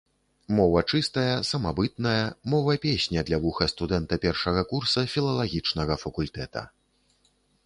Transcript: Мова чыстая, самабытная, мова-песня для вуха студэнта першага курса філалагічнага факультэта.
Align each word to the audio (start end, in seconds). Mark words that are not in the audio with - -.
Мова 0.59 0.81
чыстая, 0.91 1.35
самабытная, 1.49 2.23
мова-песня 2.53 3.25
для 3.29 3.39
вуха 3.43 3.69
студэнта 3.75 4.19
першага 4.25 4.65
курса 4.73 5.05
філалагічнага 5.13 6.01
факультэта. 6.07 6.67